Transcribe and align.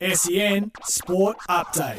SEN 0.00 0.70
Sport 0.84 1.38
Update. 1.48 1.98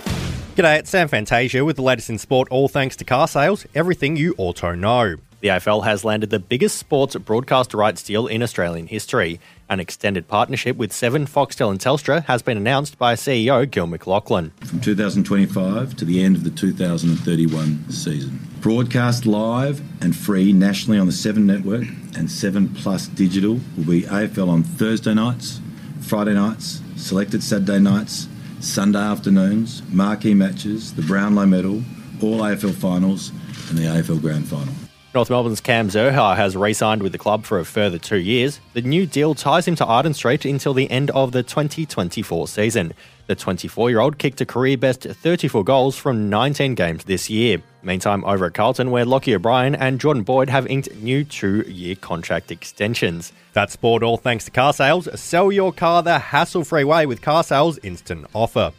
G'day, 0.55 0.79
it's 0.79 0.89
Sam 0.89 1.09
Fantasia 1.09 1.65
with 1.65 1.75
the 1.75 1.81
latest 1.81 2.09
in 2.09 2.17
sport, 2.17 2.47
all 2.49 2.69
thanks 2.69 2.95
to 2.95 3.03
car 3.03 3.27
sales, 3.27 3.65
everything 3.75 4.15
you 4.15 4.35
auto 4.37 4.73
know. 4.73 5.17
The 5.41 5.49
AFL 5.49 5.83
has 5.83 6.05
landed 6.05 6.29
the 6.29 6.39
biggest 6.39 6.77
sports 6.77 7.15
broadcast 7.17 7.73
rights 7.73 8.01
deal 8.03 8.27
in 8.27 8.41
Australian 8.41 8.87
history. 8.87 9.39
An 9.69 9.81
extended 9.81 10.29
partnership 10.29 10.77
with 10.77 10.93
Seven, 10.93 11.25
Foxtel, 11.25 11.71
and 11.71 11.79
Telstra 11.79 12.23
has 12.25 12.41
been 12.41 12.57
announced 12.57 12.97
by 12.97 13.15
CEO 13.15 13.69
Gil 13.69 13.87
McLachlan. 13.87 14.51
From 14.65 14.79
2025 14.79 15.95
to 15.97 16.05
the 16.05 16.23
end 16.23 16.37
of 16.37 16.43
the 16.45 16.49
2031 16.51 17.89
season. 17.89 18.39
Broadcast 18.61 19.25
live 19.25 19.81
and 20.01 20.15
free 20.15 20.53
nationally 20.53 20.99
on 20.99 21.05
the 21.05 21.13
Seven 21.13 21.45
Network 21.45 21.85
and 22.17 22.31
Seven 22.31 22.69
Plus 22.69 23.07
Digital 23.07 23.59
will 23.77 23.85
be 23.85 24.01
AFL 24.03 24.47
on 24.49 24.63
Thursday 24.63 25.13
nights, 25.13 25.61
Friday 26.09 26.33
nights, 26.33 26.81
selected 26.95 27.43
Saturday 27.43 27.77
nights, 27.77 28.27
Sunday 28.61 28.97
afternoons, 28.97 29.83
marquee 29.89 30.33
matches, 30.33 30.91
the 30.95 31.03
Brownlow 31.03 31.45
Medal, 31.45 31.83
all 32.19 32.39
AFL 32.39 32.73
finals, 32.73 33.29
and 33.69 33.77
the 33.77 33.83
AFL 33.83 34.19
Grand 34.19 34.47
Final. 34.47 34.73
North 35.11 35.31
Melbourne's 35.31 35.59
Cam 35.59 35.89
Zurhaar 35.89 36.35
has 36.35 36.55
re 36.55 36.71
signed 36.71 37.01
with 37.01 37.13
the 37.13 37.17
club 37.17 37.43
for 37.43 37.57
a 37.57 37.65
further 37.65 37.97
two 37.97 38.17
years. 38.17 38.59
The 38.73 38.83
new 38.83 39.07
deal 39.07 39.33
ties 39.33 39.67
him 39.67 39.75
to 39.77 39.85
Arden 39.85 40.13
Street 40.13 40.45
until 40.45 40.75
the 40.75 40.89
end 40.91 41.09
of 41.11 41.31
the 41.31 41.41
2024 41.41 42.47
season. 42.47 42.93
The 43.25 43.33
24 43.33 43.89
year 43.89 44.01
old 44.01 44.19
kicked 44.19 44.39
a 44.41 44.45
career 44.45 44.77
best 44.77 45.03
34 45.03 45.63
goals 45.63 45.97
from 45.97 46.29
19 46.29 46.75
games 46.75 47.05
this 47.05 47.27
year. 47.27 47.59
Meantime, 47.81 48.23
over 48.23 48.45
at 48.45 48.53
Carlton, 48.53 48.91
where 48.91 49.05
Lochie 49.05 49.35
O'Brien 49.35 49.73
and 49.73 49.99
Jordan 49.99 50.21
Boyd 50.21 50.47
have 50.49 50.67
inked 50.67 50.93
new 50.97 51.23
two 51.23 51.61
year 51.61 51.95
contract 51.95 52.51
extensions. 52.51 53.33
That's 53.53 53.73
sport 53.73 54.03
all 54.03 54.17
thanks 54.17 54.45
to 54.45 54.51
car 54.51 54.73
sales. 54.73 55.09
Sell 55.19 55.51
your 55.51 55.73
car 55.73 56.03
the 56.03 56.19
hassle 56.19 56.63
free 56.63 56.83
way 56.83 57.07
with 57.07 57.23
car 57.23 57.43
sales 57.43 57.79
instant 57.79 58.27
offer. 58.33 58.73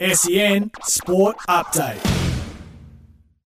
SEN 0.00 0.70
Sport 0.82 1.36
Update. 1.46 2.19